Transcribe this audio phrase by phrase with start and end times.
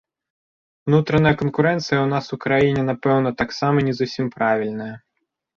[0.89, 4.93] Унутраная канкурэнцыя ў нас у краіне, напэўна, таксама не зусім правільная.